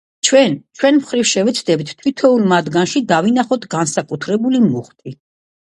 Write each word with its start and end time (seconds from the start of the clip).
ჩვენ, 0.27 0.53
ჩვენის 0.77 1.03
მხრივ, 1.03 1.25
შევეცდებით 1.31 1.93
თითოეულ 1.99 2.47
მათგანში 2.55 3.05
დავინახოთ 3.13 3.69
განსაკუთრებული 3.77 4.65
მუხტი. 4.69 5.19